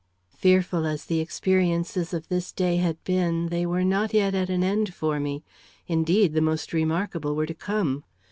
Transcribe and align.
HAMLET. 0.29 0.39
Fearful 0.41 0.85
as 0.87 1.05
the 1.05 1.19
experiences 1.19 2.11
of 2.11 2.27
this 2.27 2.51
day 2.51 2.77
had 2.77 2.97
been, 3.03 3.49
they 3.49 3.67
were 3.67 3.83
not 3.83 4.15
yet 4.15 4.33
at 4.33 4.49
an 4.49 4.63
end 4.63 4.95
for 4.95 5.19
me. 5.19 5.43
Indeed, 5.85 6.33
the 6.33 6.41
most 6.41 6.73
remarkable 6.73 7.35
were 7.35 7.45
to 7.45 7.53
come. 7.53 8.03